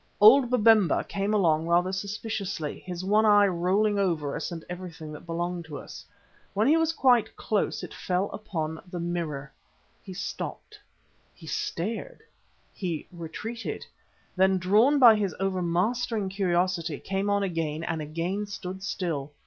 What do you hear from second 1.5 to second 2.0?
rather